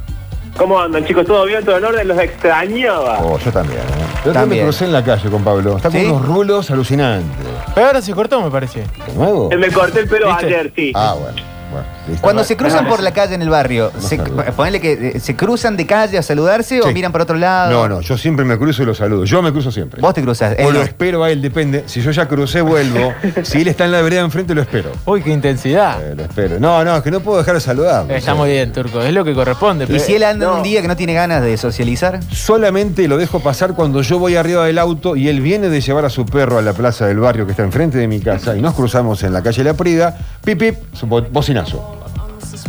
[0.57, 1.27] ¿Cómo andan, chicos?
[1.27, 1.63] ¿Todo bien?
[1.63, 2.07] ¿Todo en orden?
[2.07, 3.19] Los extrañaba.
[3.21, 3.79] Oh, yo también.
[3.79, 3.83] ¿eh?
[4.25, 4.61] Yo también También.
[4.63, 5.77] me crucé en la calle con Pablo.
[5.77, 6.05] Está con ¿Sí?
[6.07, 7.29] unos rulos alucinantes.
[7.75, 8.79] Pero ahora se cortó, me parece.
[9.05, 9.49] ¿De nuevo?
[9.55, 10.45] Me corté el pelo ¿Viste?
[10.47, 10.91] ayer, sí.
[10.95, 11.37] Ah, bueno.
[11.71, 11.85] bueno.
[12.21, 15.75] Cuando se cruzan por la calle en el barrio, se, ponele que eh, se cruzan
[15.77, 16.93] de calle a saludarse o Sí.
[16.93, 17.71] miran por otro lado.
[17.71, 19.25] No, no, yo siempre me cruzo y lo saludo.
[19.25, 20.01] Yo me cruzo siempre.
[20.01, 20.53] Vos te cruzas.
[20.57, 20.81] O él lo no.
[20.81, 21.83] espero a él, depende.
[21.87, 23.13] Si yo ya crucé, vuelvo.
[23.43, 24.91] si él está en la vereda enfrente, lo espero.
[25.05, 26.01] Uy, qué intensidad.
[26.01, 26.59] Eh, lo espero.
[26.59, 28.09] No, no, es que no puedo dejar de saludar.
[28.11, 29.01] Está muy bien, Turco.
[29.01, 29.83] Es lo que corresponde.
[29.85, 33.17] Y pero- si él anda un día que no tiene ganas de socializar, Solamente lo
[33.17, 36.25] dejo pasar cuando yo voy arriba del auto y él viene de llevar a su
[36.25, 39.21] perro a la plaza del barrio que está enfrente de mi casa y nos cruzamos
[39.23, 41.96] en la calle La Prida, pip, pip, su bo- bocinazo.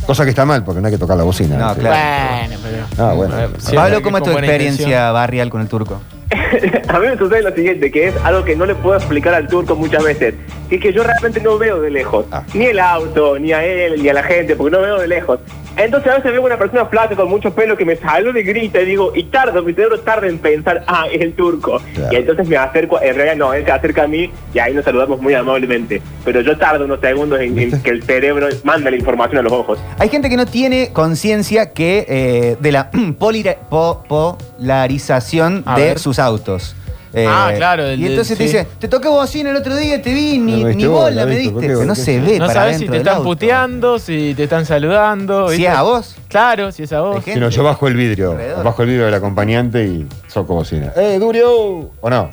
[0.06, 1.56] Cosa que está mal porque no hay que tocar la bocina.
[1.56, 1.80] No, ¿sí?
[1.80, 2.36] claro.
[2.38, 3.06] Bueno, pero.
[3.08, 3.34] Ah, bueno.
[3.36, 5.14] Siempre Pablo, ¿cómo es tu experiencia intención.
[5.14, 6.00] barrial con el turco?
[6.88, 9.48] a mí me sucede lo siguiente, que es algo que no le puedo explicar al
[9.48, 10.34] turco muchas veces.
[10.68, 12.26] Que es que yo realmente no veo de lejos.
[12.30, 12.42] Ah.
[12.54, 15.40] Ni el auto, ni a él, ni a la gente, porque no veo de lejos.
[15.78, 18.80] Entonces a veces veo una persona flaca con mucho pelo que me saluda y grita
[18.80, 21.80] y digo, y tardo, mi cerebro tarda en pensar, ah, es el turco.
[21.94, 22.12] Claro.
[22.12, 24.84] Y entonces me acerco, en realidad no, él se acerca a mí y ahí nos
[24.84, 26.02] saludamos muy amablemente.
[26.24, 29.52] Pero yo tardo unos segundos en, en que el cerebro manda la información a los
[29.52, 29.78] ojos.
[29.98, 35.84] Hay gente que no tiene conciencia que eh, de la polira- po- polarización A de
[35.84, 35.98] ver.
[35.98, 36.74] sus autos.
[37.14, 38.52] Eh, Ah, claro, del- y entonces te sí.
[38.52, 41.52] dice, te toqué bocina el otro día, te vi, ni, ni diste bola me Víctor,
[41.54, 41.78] ¿por diste.
[41.80, 43.24] Que no ¿Qué se ve No para sabes si te están auto.
[43.28, 45.48] puteando, si te están saludando.
[45.48, 45.72] Si ¿viste?
[45.72, 46.16] es a vos.
[46.28, 47.24] Claro, si es a vos.
[47.24, 48.64] Si no, yo bajo el vidrio, Alrededor.
[48.64, 50.92] bajo el vidrio del acompañante y soco bocina.
[50.96, 51.90] ¡Eh, Durio!
[52.00, 52.30] ¿O no?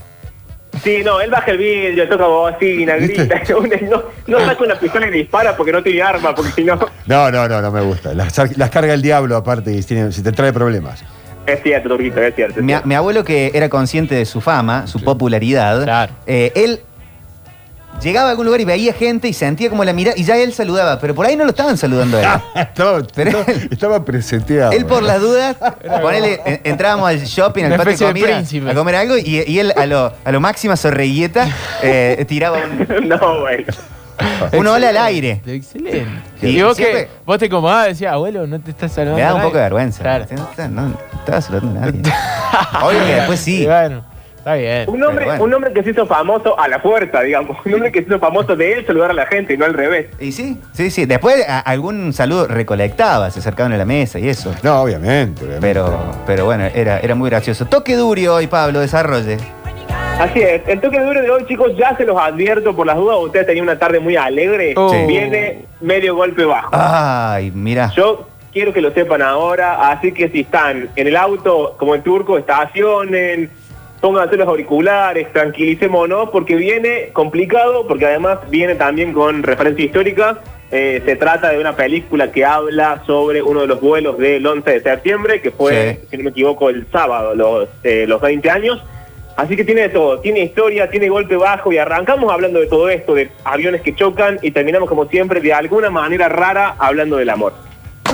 [0.84, 3.42] Sí, no, él baja el vidrio, toca bocina, grita.
[3.90, 6.78] No, no saca una pistola y dispara porque no tiene arma, porque si no.
[7.06, 8.14] No, no, no, no me gusta.
[8.14, 11.02] Las, las carga el diablo aparte y tiene- si te trae problemas.
[11.46, 12.60] Es cierto, Turquito, es cierto.
[12.60, 12.88] es Mi, cierto.
[12.88, 16.14] mi abuelo que era consciente de su fama, su popularidad, Claro.
[16.26, 16.82] eh, él
[18.02, 20.52] llegaba a algún lugar y veía gente y sentía como la mirada y ya él
[20.54, 22.42] saludaba, pero por ahí no lo estaban saludando a él.
[22.56, 24.72] estaba, Pero estaba- él- estaba preseteado.
[24.74, 25.56] Él por las dudas,
[26.02, 28.70] ponele, en- entrábamos al shopping, al Una patio de comida, príncipe.
[28.72, 30.76] a comer algo y, y él a lo, a lo máxima
[31.84, 33.66] eh, tiraba un, No, bueno.
[34.54, 35.42] un hola al aire.
[35.46, 36.06] Excelente.
[36.40, 39.18] Sí, y vos siempre- que vos te incomodabas, decías, abuelo, no te estás saludando.
[39.18, 39.48] Me da un nadie".
[39.50, 40.02] poco de vergüenza.
[40.02, 40.26] Claro.
[40.32, 42.02] No, no, no estaba saludando a nadie.
[42.84, 43.64] Obvio que después sí.
[43.64, 44.04] Y bueno,
[44.38, 44.86] está bien.
[44.90, 45.44] Un hombre, Pero bueno.
[45.44, 47.58] un hombre que se hizo famoso a la fuerza, digamos.
[47.66, 49.74] Un hombre que se hizo famoso de él saludar a la gente y no al
[49.74, 50.08] revés.
[50.20, 51.06] Y sí, sí, sí.
[51.06, 54.54] Después a- algún saludo recolectaba, se acercaban a la mesa y eso.
[54.64, 55.62] No, obviamente, obviamente.
[55.62, 57.66] Pero, pero bueno, era, era muy gracioso.
[57.66, 59.38] Toque duro hoy, Pablo, desarrolle.
[60.20, 60.62] Así es.
[60.68, 63.18] El toque duro de hoy, chicos, ya se los advierto por las dudas.
[63.20, 64.74] Ustedes tenían una tarde muy alegre.
[64.78, 64.90] Oh.
[64.90, 64.98] Sí.
[65.08, 66.70] Viene medio golpe bajo.
[66.72, 67.92] Ay, mira.
[67.96, 72.02] Yo quiero que lo sepan ahora, así que si están en el auto, como el
[72.02, 73.50] turco, estacionen,
[74.00, 80.40] pónganse los auriculares, tranquilicémonos, porque viene complicado, porque además viene también con referencia histórica.
[80.72, 84.72] Eh, se trata de una película que habla sobre uno de los vuelos del 11
[84.72, 86.08] de septiembre, que fue, Sí.
[86.12, 88.82] si no me equivoco, el sábado, los, eh, los 20 años.
[89.36, 92.90] Así que tiene de todo, tiene historia, tiene golpe bajo y arrancamos hablando de todo
[92.90, 97.30] esto, de aviones que chocan y terminamos como siempre de alguna manera rara hablando del
[97.30, 97.54] amor.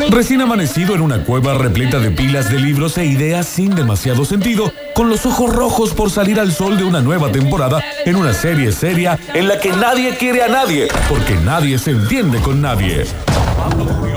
[0.09, 4.71] Recién amanecido en una cueva repleta de pilas de libros e ideas sin demasiado sentido,
[4.95, 8.71] con los ojos rojos por salir al sol de una nueva temporada en una serie
[8.71, 13.05] seria en la que nadie quiere a nadie, porque nadie se entiende con nadie.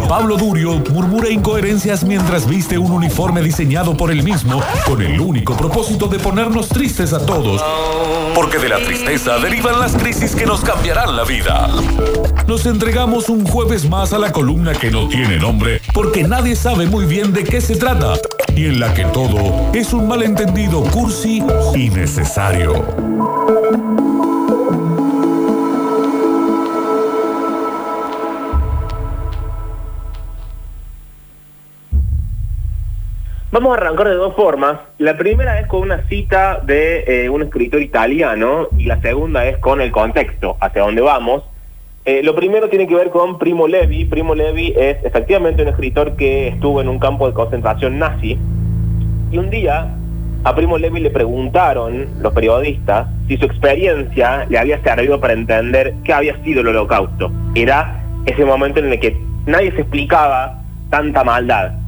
[0.09, 5.57] Pablo Durio murmura incoherencias mientras viste un uniforme diseñado por él mismo con el único
[5.57, 7.65] propósito de ponernos tristes a todos.
[8.35, 11.69] Porque de la tristeza derivan las crisis que nos cambiarán la vida.
[12.47, 16.87] Nos entregamos un jueves más a la columna que no tiene nombre porque nadie sabe
[16.87, 18.15] muy bien de qué se trata
[18.55, 21.43] y en la que todo es un malentendido cursi
[21.75, 22.85] y necesario.
[33.55, 34.81] Vamos a arrancar de dos formas.
[34.99, 39.59] La primera es con una cita de eh, un escritor italiano y la segunda es
[39.59, 41.45] con el contexto, hacia dónde vamos.
[42.05, 44.07] Eh, lo primero tiene que ver con Primo Levi.
[44.07, 48.37] Primo Levi es efectivamente un escritor que estuvo en un campo de concentración nazi
[49.31, 49.87] y un día
[50.43, 55.95] a Primo Levi le preguntaron, los periodistas, si su experiencia le había servido para entender
[56.03, 57.31] qué había sido el holocausto.
[57.55, 59.17] Era ese momento en el que
[59.47, 60.61] nadie se explicaba
[60.91, 61.84] tanta maldad.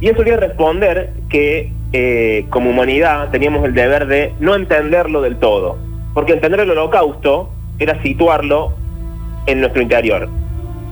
[0.00, 5.36] Y él solía responder que eh, como humanidad teníamos el deber de no entenderlo del
[5.36, 5.78] todo,
[6.14, 8.74] porque entender el holocausto era situarlo
[9.46, 10.28] en nuestro interior.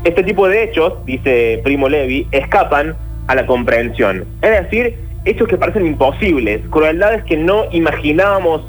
[0.04, 2.96] Este tipo de hechos, dice Primo Levi, escapan
[3.26, 4.24] a la comprensión.
[4.42, 8.62] Es decir, hechos que parecen imposibles, crueldades que no imaginábamos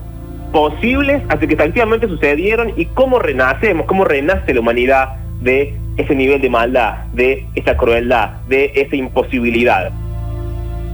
[0.52, 5.10] posibles hasta que efectivamente sucedieron y cómo renacemos, cómo renace la humanidad
[5.42, 9.92] de ese nivel de maldad, de esa crueldad, de esa imposibilidad.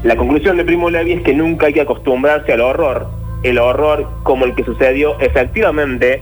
[0.05, 3.07] La conclusión de Primo Levi es que nunca hay que acostumbrarse al horror.
[3.41, 6.21] El horror como el que sucedió efectivamente,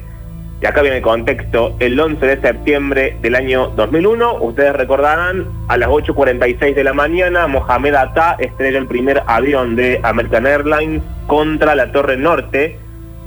[0.62, 5.76] y acá viene el contexto, el 11 de septiembre del año 2001, ustedes recordarán, a
[5.76, 11.76] las 8.46 de la mañana, Mohamed Atta estrella el primer avión de American Airlines contra
[11.76, 12.80] la Torre Norte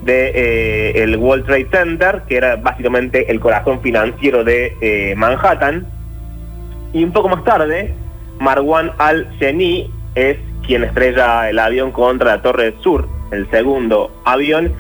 [0.05, 5.87] de eh, el World Trade Center, que era básicamente el corazón financiero de eh, Manhattan.
[6.95, 7.93] Y un poco más tarde,
[8.39, 14.73] Marwan al-Sheni es quien estrella el avión contra la Torre Sur, el segundo avión,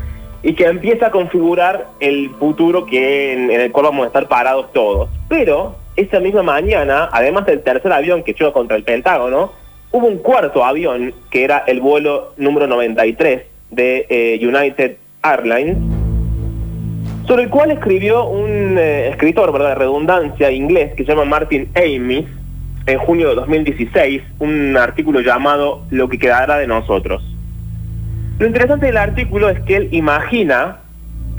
[0.43, 4.73] y que empieza a configurar el futuro que en, el cual vamos a estar parados
[4.73, 5.09] todos.
[5.29, 9.53] Pero esa misma mañana, además del tercer avión que choca contra el Pentágono,
[9.93, 15.77] hubo un cuarto avión que era el vuelo número 93 de eh, United Airlines,
[17.27, 21.69] sobre el cual escribió un eh, escritor, ¿verdad?, de redundancia inglés que se llama Martin
[21.75, 22.27] Amis,
[22.87, 27.23] en junio de 2016, un artículo llamado Lo que quedará de nosotros.
[28.39, 30.79] Lo interesante del artículo es que él imagina,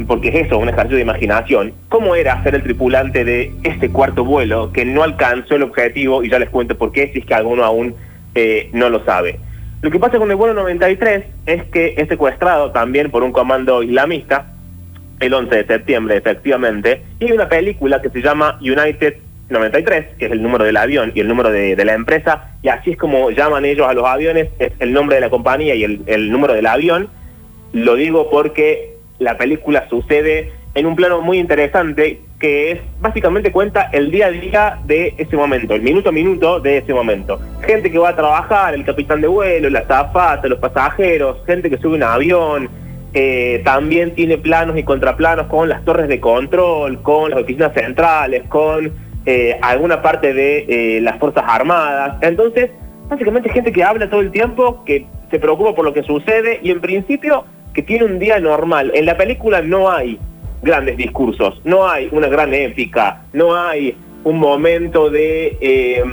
[0.07, 4.25] porque es eso, un ejercicio de imaginación, cómo era ser el tripulante de este cuarto
[4.25, 7.33] vuelo que no alcanzó el objetivo, y ya les cuento por qué, si es que
[7.33, 7.95] alguno aún
[8.35, 9.39] eh, no lo sabe.
[9.81, 13.83] Lo que pasa con el vuelo 93 es que es secuestrado también por un comando
[13.83, 14.47] islamista,
[15.19, 19.15] el 11 de septiembre efectivamente, y hay una película que se llama United
[19.49, 22.91] 93, que es el número del avión y el número de, la empresa, y así
[22.91, 26.01] es como llaman ellos a los aviones, es el nombre de la compañía y el,
[26.05, 27.09] el número del avión.
[27.73, 33.89] Lo digo porque la película sucede en un plano muy interesante que es básicamente cuenta
[33.91, 37.39] el día a día de ese momento, el minuto a minuto de ese momento.
[37.65, 41.77] Gente que va a trabajar, el capitán de vuelo, la azafata, los pasajeros, gente que
[41.77, 42.69] sube un avión,
[43.13, 48.43] eh, también tiene planos y contraplanos con las torres de control, con las oficinas centrales,
[48.47, 48.91] con
[49.27, 52.15] eh, alguna parte de eh, las Fuerzas Armadas.
[52.21, 52.71] Entonces,
[53.09, 56.71] básicamente gente que habla todo el tiempo, que se preocupa por lo que sucede y
[56.71, 57.43] en principio
[57.73, 58.89] que tiene un día normal.
[58.95, 60.17] En la película no hay
[60.61, 66.03] grandes discursos, no hay una gran épica, no hay un momento de eh,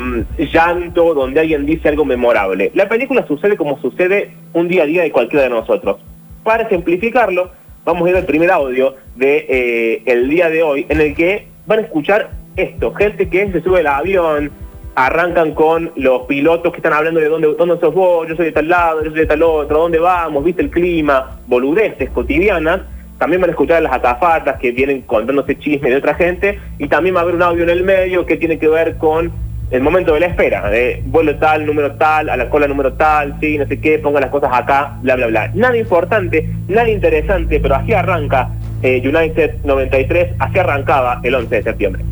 [0.53, 2.73] llanto donde alguien dice algo memorable.
[2.75, 5.99] La película sucede como sucede un día a día de cualquiera de nosotros.
[6.43, 7.51] Para ejemplificarlo,
[7.85, 11.79] vamos a ir al primer audio de eh, día de hoy, en el que van
[11.79, 14.51] a escuchar esto, gente que se sube al avión,
[14.95, 18.53] arrancan con los pilotos que están hablando de dónde, dónde sos vos, yo soy de
[18.53, 22.83] tal lado, yo soy de tal otro, dónde vamos, viste el clima, boludeces cotidianas.
[23.19, 27.15] También van a escuchar las azafatas que vienen contándose chismes de otra gente y también
[27.15, 29.33] va a haber un audio en el medio que tiene que ver con
[29.71, 33.37] el momento de la espera, de vuelo tal, número tal, a la cola número tal,
[33.41, 35.51] sí, no sé qué, pongan las cosas acá, bla, bla, bla.
[35.55, 38.51] Nada importante, nada interesante, pero así arranca
[38.83, 42.05] eh, United 93, así arrancaba el 11 de septiembre.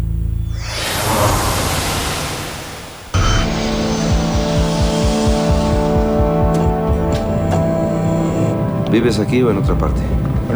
[8.93, 10.03] ¿Vives aquí o en otra parte?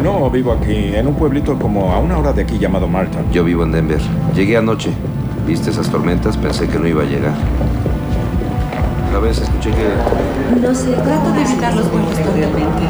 [0.03, 3.31] No, vivo aquí, en un pueblito como a una hora de aquí llamado Martin.
[3.31, 3.99] Yo vivo en Denver.
[4.35, 4.91] Llegué anoche.
[5.47, 6.37] ¿Viste esas tormentas?
[6.37, 7.33] Pensé que no iba a llegar.
[9.15, 10.61] A veces escuché que...
[10.61, 12.83] No sé, trato de evitar los vuelos totalmente.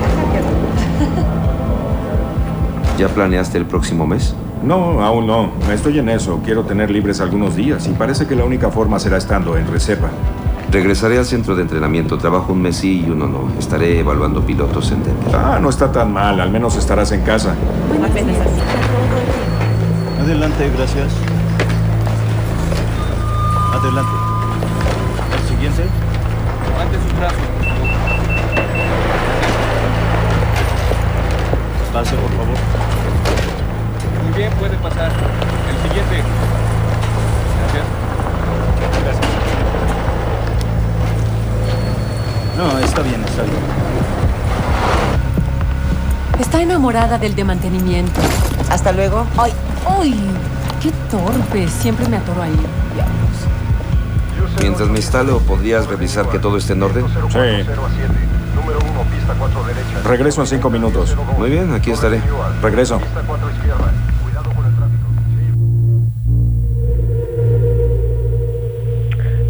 [2.98, 4.36] ¿Ya planeaste el próximo mes?
[4.64, 5.52] No, aún no.
[5.72, 6.42] Estoy en eso.
[6.44, 10.10] Quiero tener libres algunos días y parece que la única forma será estando en Recepa.
[10.72, 12.18] Regresaré al centro de entrenamiento.
[12.18, 13.50] Trabajo un mes sí y uno no.
[13.58, 15.36] Estaré evaluando pilotos en Denver.
[15.36, 16.40] Ah, no está tan mal.
[16.42, 17.56] Al menos estarás en casa.
[20.22, 21.14] Adelante, gracias.
[23.74, 24.12] Adelante.
[25.38, 25.84] El siguiente.
[26.70, 27.40] Levante sus brazos.
[31.94, 33.37] Pase, por favor.
[34.38, 35.12] Bien, puede pasar.
[35.12, 36.24] El siguiente.
[37.60, 37.86] Gracias.
[39.04, 39.26] Gracias.
[42.56, 43.56] No, está bien, está bien.
[46.40, 48.22] Está enamorada del de mantenimiento.
[48.70, 49.26] Hasta luego.
[49.38, 49.54] ¡Ay!
[49.88, 50.30] ¡Ay!
[50.84, 51.68] ¡Qué torpe!
[51.68, 52.60] Siempre me atoro ahí.
[54.62, 57.06] Mientras me instalo, ¿podrías revisar que todo esté en orden?
[57.08, 57.66] Sí.
[60.04, 61.16] Regreso en cinco minutos.
[61.38, 62.22] Muy bien, aquí estaré.
[62.62, 63.00] Regreso.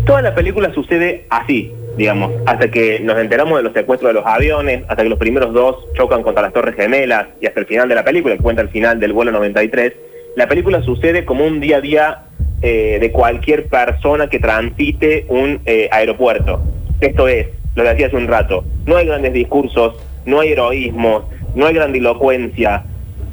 [0.08, 4.26] Toda la película sucede así, digamos, hasta que nos enteramos de los secuestros de los
[4.26, 7.90] aviones, hasta que los primeros dos chocan contra las Torres Gemelas y hasta el final
[7.90, 9.94] de la película, que cuenta el final del vuelo 93,
[10.38, 12.20] la película sucede como un día a día
[12.62, 16.62] eh, de cualquier persona que transite un eh, aeropuerto.
[17.02, 19.96] Esto es, lo que decía hace un rato, no hay grandes discursos,
[20.26, 22.86] no hay heroísmo, no hay grandilocuencia,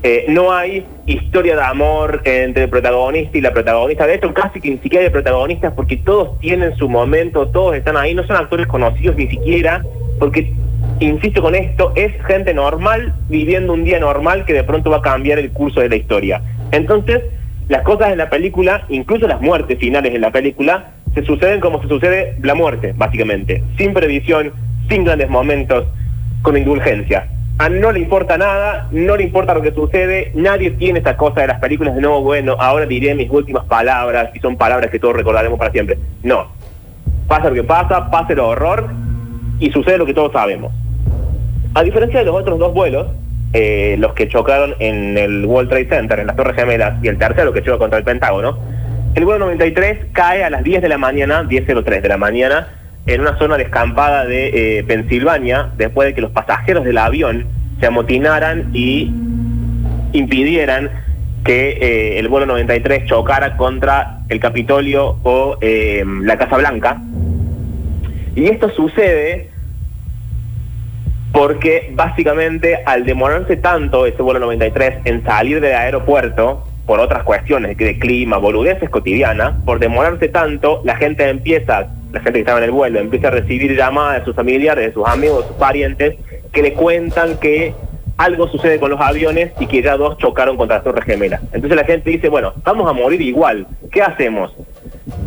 [0.07, 4.07] eh, no hay historia de amor entre el protagonista y la protagonista.
[4.07, 7.97] De hecho, casi que ni siquiera hay protagonistas porque todos tienen su momento, todos están
[7.97, 9.83] ahí, no son actores conocidos ni siquiera,
[10.19, 10.53] porque,
[11.01, 15.01] insisto con esto, es gente normal viviendo un día normal que de pronto va a
[15.01, 16.43] cambiar el curso de la historia.
[16.71, 17.23] Entonces,
[17.71, 21.81] las cosas en la película, incluso las muertes finales en la película, se suceden como
[21.81, 24.53] se sucede la muerte, básicamente, sin previsión,
[24.91, 25.87] sin grandes momentos,
[26.43, 27.27] con indulgencia.
[27.57, 31.43] A no le importa nada, no le importa lo que sucede, nadie tiene esta cosa
[31.43, 34.99] de las películas de no, bueno, ahora diré mis últimas palabras y son palabras que
[34.99, 35.97] todos recordaremos para siempre.
[36.25, 36.49] No.
[37.29, 38.91] Pasa lo que pasa, pasa el horror
[39.61, 40.73] y sucede lo que todos sabemos.
[41.75, 43.07] A diferencia de los otros dos vuelos,
[43.53, 47.19] eh, los que chocaron en el World Trade Center, en las Torres Gemelas, y el
[47.19, 48.59] tercero que choca contra el Pentágono,
[49.15, 52.69] el vuelo 93 cae a las 10 de la mañana, 10.03 de la mañana,
[53.07, 57.47] en una zona descampada de eh, Pensilvania, después de que los pasajeros del avión
[57.81, 59.13] se amotinaran y
[60.13, 60.91] impidieran
[61.45, 67.03] que eh, el vuelo 93 chocara contra el Capitolio o eh, la Casa Blanca.
[68.35, 69.51] Y esto sucede
[71.33, 77.77] porque básicamente al demorarse tanto ese vuelo 93 en salir del aeropuerto, por otras cuestiones
[77.77, 82.65] de clima, boludeces cotidianas, por demorarse tanto, la gente empieza, la gente que estaba en
[82.65, 86.15] el vuelo, empieza a recibir llamadas de sus familiares, de sus amigos, de sus parientes,
[86.53, 87.75] que le cuentan que
[88.17, 91.43] algo sucede con los aviones y que ya dos chocaron contra las torres gemelas.
[91.53, 94.55] Entonces la gente dice, bueno, vamos a morir igual, ¿qué hacemos?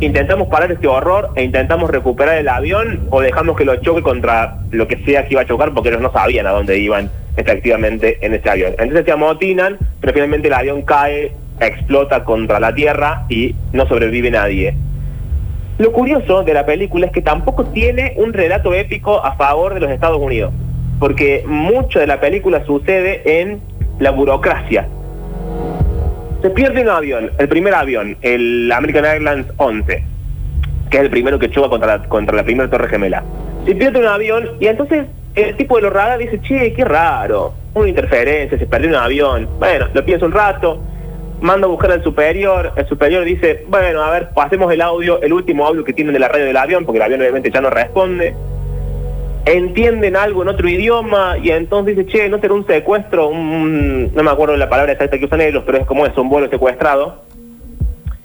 [0.00, 4.56] ¿Intentamos parar este horror e intentamos recuperar el avión o dejamos que lo choque contra
[4.70, 8.18] lo que sea que iba a chocar porque ellos no sabían a dónde iban efectivamente
[8.22, 8.72] en ese avión?
[8.78, 14.30] Entonces se amotinan, pero finalmente el avión cae, explota contra la tierra y no sobrevive
[14.30, 14.74] nadie.
[15.78, 19.80] Lo curioso de la película es que tampoco tiene un relato épico a favor de
[19.80, 20.52] los Estados Unidos,
[20.98, 23.60] porque mucho de la película sucede en
[24.00, 24.88] la burocracia.
[26.42, 30.02] Se pierde un avión, el primer avión, el American Airlines 11,
[30.90, 33.22] que es el primero que choca contra la, contra la primera torre gemela.
[33.64, 35.06] Se pierde un avión y entonces
[35.36, 39.48] el tipo de los radar dice, che, qué raro, una interferencia, se perdió un avión.
[39.60, 40.82] Bueno, lo piensa un rato,
[41.40, 45.32] manda a buscar al superior, el superior dice, bueno, a ver, pasemos el audio, el
[45.32, 47.70] último audio que tienen de la radio del avión, porque el avión obviamente ya no
[47.70, 48.34] responde.
[49.44, 54.30] Entienden algo en otro idioma y entonces dice, che, no será un secuestro, no me
[54.30, 57.22] acuerdo la palabra exacta que usan ellos, pero es como eso, un vuelo secuestrado.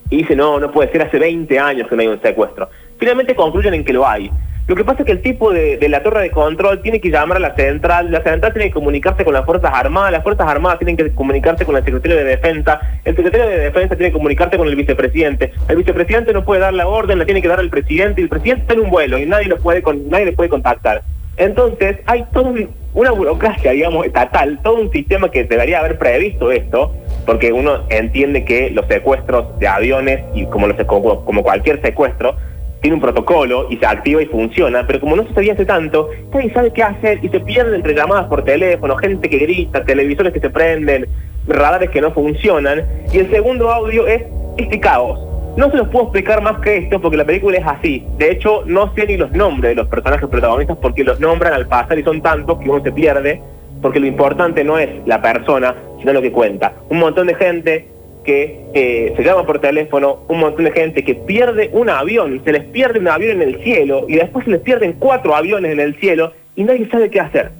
[0.09, 2.69] Y dice, no, no puede ser, hace 20 años que no hay un secuestro.
[2.97, 4.29] Finalmente concluyen en que lo hay.
[4.65, 7.35] Lo que pasa es que el tipo de, la torre de control tiene que llamar
[7.35, 10.79] a la central, la central tiene que comunicarse con las Fuerzas Armadas, las Fuerzas Armadas
[10.79, 14.57] tienen que comunicarse con el secretario de Defensa, el secretario de Defensa tiene que comunicarse
[14.57, 17.69] con el vicepresidente, el vicepresidente no puede dar la orden, la tiene que dar el
[17.69, 20.31] presidente, y el presidente está en un vuelo y nadie lo puede con, nadie le
[20.31, 21.01] puede contactar.
[21.35, 26.51] Entonces hay toda un- una burocracia, digamos, estatal, todo un sistema que debería haber previsto
[26.53, 32.37] esto, porque uno entiende que los secuestros de aviones, y como, los, como cualquier secuestro,
[32.83, 36.51] tiene un protocolo y se activa y funciona, pero como no sucedía hace tanto, nadie
[36.51, 40.41] sabe qué hacer y se pierden entre llamadas por teléfono, gente que grita, televisores que
[40.41, 41.07] se prenden,
[41.47, 44.23] radares que no funcionan, y el segundo audio es
[44.57, 45.17] este caos.
[45.55, 48.05] No se los puedo explicar más que esto porque la película es así.
[48.17, 51.67] De hecho, no sé ni los nombres de los personajes protagonistas porque los nombran al
[51.67, 53.41] pasar y son tantos que uno se pierde,
[53.81, 56.73] porque lo importante no es la persona, sino lo que cuenta.
[56.89, 57.92] Un montón de gente
[58.23, 62.51] que eh, se llama por teléfono, un montón de gente que pierde un avión, se
[62.51, 65.79] les pierde un avión en el cielo y después se les pierden cuatro aviones en
[65.79, 67.51] el cielo y nadie sabe qué hacer.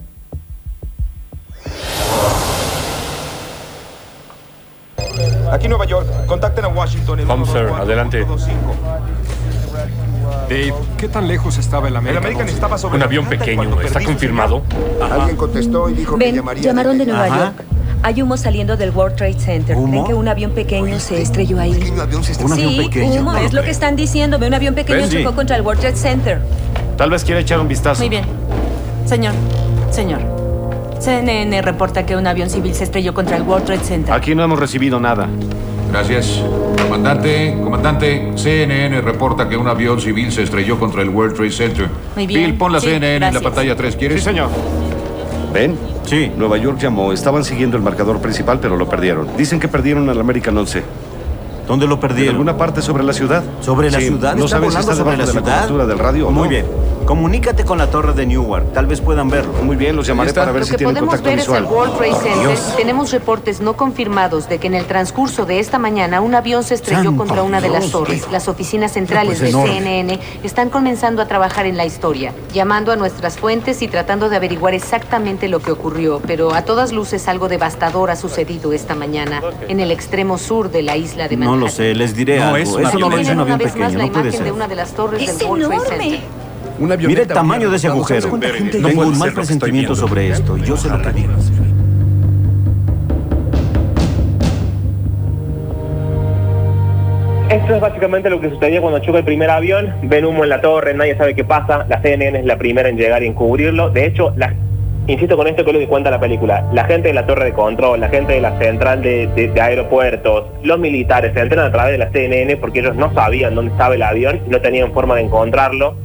[5.51, 7.19] Aquí Nueva York, contacten a Washington.
[7.19, 8.25] El Vamos, sir, adelante.
[10.49, 12.23] Dave, ¿qué tan lejos estaba el American?
[12.23, 14.63] El American estaba sobre Un avión pequeño, ¿está confirmado?
[15.01, 16.63] Alguien contestó y dijo que Ven, llamaría.
[16.63, 17.37] llamaron de Nueva Ajá.
[17.37, 17.63] York.
[18.05, 19.77] Hay humo saliendo del World Trade Center.
[19.77, 21.71] ¿Creen que un avión pequeño se estrelló ahí?
[21.93, 22.53] Un avión se sí, estrelló.
[22.53, 23.21] Un avión pequeño.
[23.21, 24.37] humo, No lo es lo que están diciendo.
[24.39, 25.23] Ve un avión pequeño Benji.
[25.23, 26.41] chocó contra el World Trade Center.
[26.97, 28.01] Tal vez quiera echar un vistazo.
[28.01, 28.25] Muy bien.
[29.05, 29.33] Señor,
[29.89, 30.19] señor.
[30.99, 34.13] CNN reporta que un avión civil se estrelló contra el World Trade Center.
[34.13, 35.27] Aquí no hemos recibido nada.
[35.89, 36.41] Gracias.
[36.81, 41.87] Comandante, comandante, CNN reporta que un avión civil se estrelló contra el World Trade Center.
[42.15, 42.41] Muy bien.
[42.47, 44.19] Bill, pon la Sí, CNN en la pantalla 3, ¿quieres?
[44.19, 44.49] Sí, señor.
[45.53, 45.77] ¿Ben?
[46.05, 46.31] Sí.
[46.35, 47.13] Nueva York llamó.
[47.13, 49.27] Estaban siguiendo el marcador principal, pero lo perdieron.
[49.37, 50.83] Dicen que perdieron al American 11.
[51.67, 52.29] ¿Dónde lo perdieron?
[52.29, 53.43] En alguna parte sobre la ciudad.
[53.61, 54.35] ¿Sobre la Sí, ciudad?
[54.35, 55.55] No ¿Está sabes si volando está sobre la de la ciudad?
[55.55, 56.49] cobertura del radio Muy no.
[56.49, 56.65] bien.
[57.05, 58.71] Comunícate con la torre de Newark.
[58.71, 59.51] Tal vez puedan verlo.
[59.61, 61.63] Muy bien, los llamaré para ver Lo si que tienen podemos contacto ver es el
[61.63, 61.73] visual.
[61.77, 62.69] World Trade Center Dios.
[62.73, 66.63] y tenemos reportes no confirmados de que en el transcurso de esta mañana un avión
[66.63, 68.21] se estrelló Santo contra una de las Dios, torres.
[68.21, 68.31] tío.
[68.31, 69.73] Las oficinas centrales pues, de enorme.
[69.73, 74.37] CNN están comenzando a trabajar en la historia, llamando a nuestras fuentes y tratando de
[74.37, 79.41] averiguar exactamente lo que ocurrió, pero a todas luces algo devastador ha sucedido esta mañana
[79.67, 82.57] en el extremo sur de la isla de No lo sé, les diré No, algo.
[82.57, 84.43] es Eso no lo hizo un avión pequeño, no puede imagen ser.
[84.43, 86.19] de una de las torres Es del enorme.
[87.07, 88.27] Mira el tamaño de ese agujero.
[88.31, 91.33] No Tengo un mal presentimiento sobre esto y yo sé lo que digo.
[97.49, 100.59] Esto es básicamente lo que sucedía cuando choca el primer avión, ven humo en la
[100.61, 103.91] torre, nadie sabe qué pasa, la CNN es la primera en llegar y en cubrirlo.
[103.91, 104.53] De hecho, la-
[105.07, 107.45] insisto con esto que es lo que cuenta la película, la gente de la torre
[107.45, 111.65] de control, la gente de la central de, de- de aeropuertos, los militares se enteran
[111.65, 114.91] a través de la CNN porque ellos no sabían dónde estaba el avión, no tenían
[114.93, 115.95] forma de encontrarlo.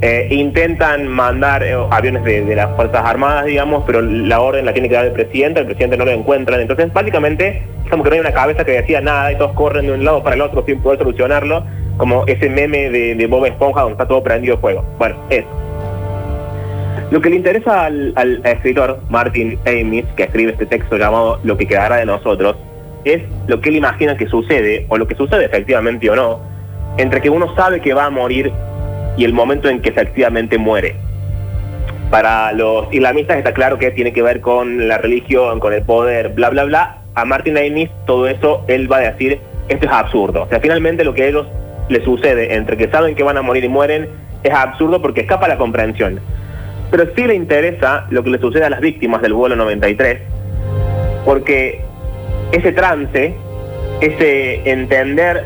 [0.00, 4.72] Eh, intentan mandar eh, aviones de, de las Fuerzas Armadas, digamos, pero la orden la
[4.72, 6.60] tiene que dar el presidente, el presidente no lo encuentran.
[6.60, 9.92] Entonces, básicamente, como que no hay una cabeza que decía nada y todos corren de
[9.92, 11.64] un lado para el otro sin poder solucionarlo,
[11.96, 14.84] como ese meme de, de Bob Esponja donde está todo prendido fuego.
[14.98, 15.46] Bueno, eso.
[17.10, 21.66] Lo que le interesa al, escritor Martin Amis, que escribe este texto llamado Lo que
[21.66, 22.56] quedará de nosotros,
[23.04, 26.40] es lo que él imagina que sucede, o lo que sucede efectivamente o no,
[26.96, 28.50] entre que uno sabe que va a morir
[29.16, 30.96] y el momento en que efectivamente muere.
[32.10, 36.30] Para los islamistas está claro que tiene que ver con la religión, con el poder,
[36.30, 36.98] bla, bla, bla.
[37.14, 40.44] A Martin Amis todo eso, él va a decir, esto es absurdo.
[40.44, 41.46] O sea, finalmente lo que a ellos
[41.88, 44.08] les sucede entre que saben que van a morir y mueren
[44.42, 46.20] es absurdo porque escapa la comprensión.
[46.94, 50.20] Pero sí le interesa lo que le sucede a las víctimas del vuelo 93,
[51.24, 51.80] porque
[52.52, 53.34] ese trance,
[54.00, 55.44] ese entender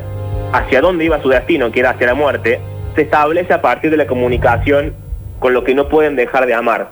[0.52, 2.60] hacia dónde iba su destino, que era hacia la muerte,
[2.94, 4.92] se establece a partir de la comunicación
[5.38, 6.90] con lo que no pueden dejar de amar.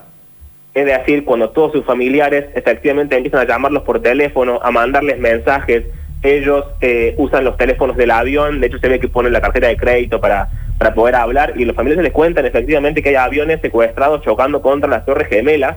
[0.73, 5.85] Es decir, cuando todos sus familiares efectivamente empiezan a llamarlos por teléfono, a mandarles mensajes,
[6.27, 9.69] ellos eh, usan los teléfonos del avión, de hecho se ve que ponen la tarjeta
[9.69, 13.61] de crédito para, para poder hablar y los familiares les cuentan efectivamente que hay aviones
[13.61, 15.77] secuestrados chocando contra las torres gemelas.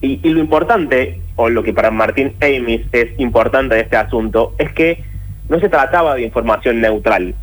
[0.00, 4.54] Y, y lo importante, o lo que para Martín Amis es importante de este asunto,
[4.58, 5.02] es que
[5.48, 7.34] no se trataba de información neutral.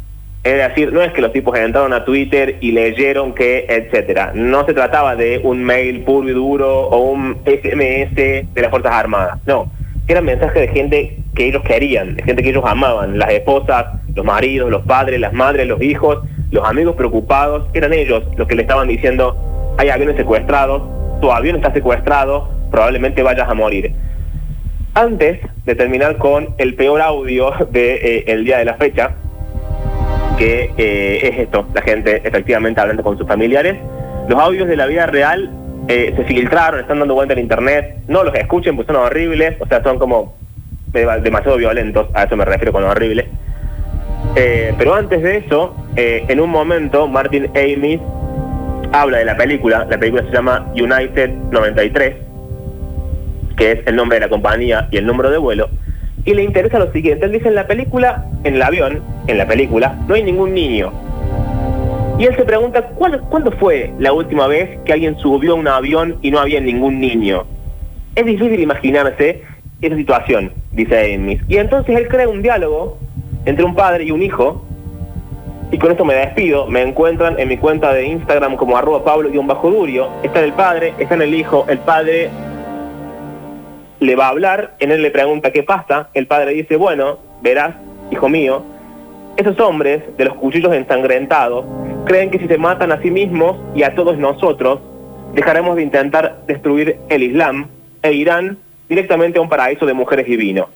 [0.46, 4.32] Es decir, no es que los tipos entraron a Twitter y leyeron que, etcétera.
[4.36, 8.94] No se trataba de un mail puro y duro o un SMS de las Fuerzas
[8.94, 9.40] Armadas.
[9.48, 9.72] No,
[10.08, 14.24] eran mensajes de gente que ellos querían, de gente que ellos amaban, las esposas, los
[14.24, 16.20] maridos, los padres, las madres, los hijos,
[16.52, 19.36] los amigos preocupados, eran ellos los que le estaban diciendo,
[19.78, 20.84] hay aviones secuestrados,
[21.22, 23.94] tu avión está secuestrado, probablemente vayas a morir.
[24.94, 29.12] Antes de terminar con el peor audio del de, eh, día de la fecha,
[30.38, 33.76] que eh, es esto, la gente efectivamente hablando con sus familiares,
[34.30, 35.50] los audios de la vida real
[35.88, 39.68] eh, se filtraron, están dando vuelta en internet, no los escuchen pues son horribles, o
[39.68, 40.36] sea, son como
[40.92, 43.26] de- demasiado violentos, a eso me refiero con horribles.
[44.36, 48.00] Eh, pero antes de eso, eh, en un momento, Martin Amis
[48.92, 52.16] habla de la película, la película se llama United 93,
[53.58, 55.70] que es el nombre de la compañía y el número de vuelo,
[56.26, 59.46] y le interesa lo siguiente, él dice en la película, en el avión, en la
[59.46, 60.92] película, no hay ningún niño.
[62.18, 65.68] Y él se pregunta, ¿cuál- ¿cuándo fue la última vez que alguien subió a un
[65.68, 67.44] avión y no había ningún niño?
[68.16, 69.44] Es difícil imaginarse
[69.82, 71.42] esa situación, dice Amis.
[71.50, 72.98] Y entonces él crea un diálogo
[73.46, 74.64] entre un padre y un hijo,
[75.72, 80.08] y con esto me despido, me encuentran en mi cuenta de Instagram como arroba pablo-durio,
[80.24, 82.30] está el padre, está en el hijo, el padre
[84.00, 87.76] le va a hablar, en él le pregunta qué pasa, el padre dice, bueno, verás,
[88.10, 88.64] hijo mío,
[89.36, 91.66] esos hombres de los cuchillos ensangrentados
[92.06, 94.80] creen que si se matan a sí mismos y a todos nosotros,
[95.34, 97.68] dejaremos de intentar destruir el Islam
[98.02, 100.70] e irán directamente a un paraíso de mujeres y vino.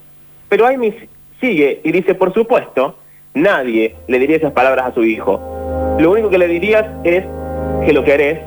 [0.49, 0.93] Pero Amy
[1.39, 2.95] sigue y dice, por supuesto,
[3.33, 5.39] nadie le diría esas palabras a su hijo.
[5.99, 7.23] Lo único que le dirías es
[7.85, 8.39] que lo querés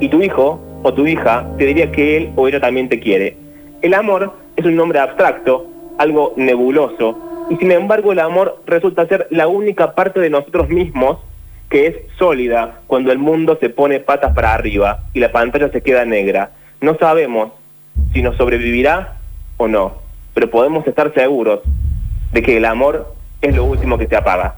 [0.00, 3.36] y tu hijo o tu hija te diría que él o ella también te quiere.
[3.82, 5.66] El amor es un nombre abstracto,
[5.98, 7.18] algo nebuloso,
[7.50, 11.18] y sin embargo el amor resulta ser la única parte de nosotros mismos
[11.70, 15.82] que es sólida cuando el mundo se pone patas para arriba y la pantalla se
[15.82, 16.50] queda negra.
[16.80, 17.52] No sabemos
[18.12, 19.16] si nos sobrevivirá
[19.56, 19.94] o no,
[20.34, 21.60] pero podemos estar seguros
[22.32, 24.56] de que el amor es lo último que se apaga.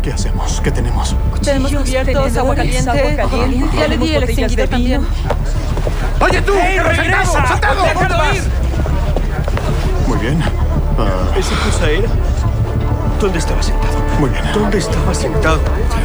[0.00, 0.60] ¿Qué hacemos?
[0.60, 1.16] ¿Qué tenemos?
[1.42, 2.90] Tenemos cubiertos, agua caliente.
[2.90, 3.76] agua caliente.
[3.76, 5.06] Ya le di el Tenemos extinguidor también.
[6.20, 6.54] ¡Oye tú!
[6.54, 7.46] ¡Ey, regresa!
[7.46, 7.82] ¡Saltado!
[7.82, 8.65] ¡Déjalo ir!
[10.26, 10.42] Bien.
[10.42, 12.08] Ah, ¿Esa cosa era?
[13.20, 13.94] ¿Dónde estaba sentado?
[14.18, 14.42] muy bien.
[14.52, 15.60] ¿Dónde estaba sentado?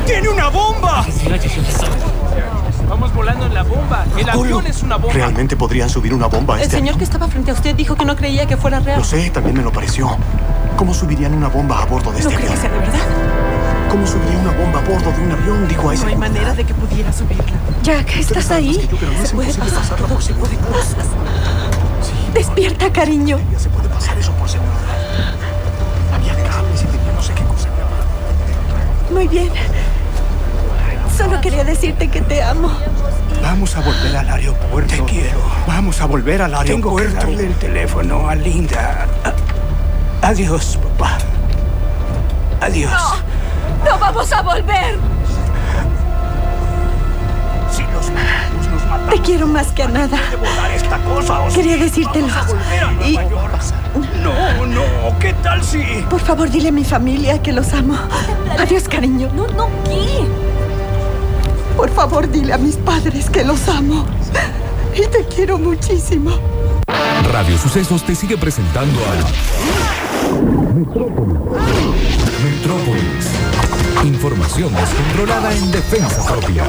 [0.06, 1.04] ¡Tiene una bomba!
[2.88, 4.06] Vamos volando en la bomba.
[4.16, 5.14] El avión es una bomba.
[5.16, 7.96] ¿Realmente podrían subir una bomba a El este señor que estaba frente a usted dijo
[7.96, 9.00] que no creía que fuera real.
[9.00, 10.16] Lo sé, también me lo pareció.
[10.78, 12.62] ¿Cómo subirían una bomba a bordo de ¿No este cree que avión?
[12.62, 13.00] sea de verdad?
[13.90, 15.68] ¿Cómo subiría una bomba a bordo de un avión?
[15.68, 17.44] Digo a ese No hay manera de que pudiera subirla.
[17.82, 18.88] Jack, ¿estás ahí?
[18.92, 21.08] no Se puede pasar todo por tipo de cosas.
[22.36, 23.40] Despierta, cariño.
[24.02, 24.74] Pasar eso por seguridad.
[26.12, 27.70] Había cables y tenía no sé qué cosa.
[29.12, 29.52] Muy bien.
[31.16, 32.72] Solo quería decirte que te amo.
[33.44, 34.96] Vamos a volver al aeropuerto.
[34.96, 35.40] Te quiero.
[35.68, 37.28] Vamos a volver al Tengo que aeropuerto.
[37.28, 39.06] darle el teléfono a Linda.
[40.24, 41.20] Adiós, papá.
[42.60, 42.92] Adiós.
[43.86, 44.98] ¡No vamos a volver!
[47.72, 48.12] Si los.
[49.10, 50.18] Te quiero más que a nada.
[50.30, 51.48] de volar esta cosa.
[51.54, 52.28] Quería decírtelo.
[52.28, 53.16] A a Y-.
[54.24, 55.20] No, no.
[55.20, 55.80] ¿Qué tal si...?
[56.10, 57.98] Por favor, dile a mi familia que los amo.
[58.58, 59.30] Adiós, cariño.
[59.36, 60.26] No, no, ¿qué?
[61.76, 64.06] Por favor, dile a mis padres que los amo.
[64.96, 66.32] Y te quiero muchísimo.
[67.32, 69.16] Radio Sucesos te sigue presentando a
[70.74, 71.38] Metrópolis.
[72.44, 73.32] Metrópolis.
[74.04, 76.66] Información descontrolada en defensa propia.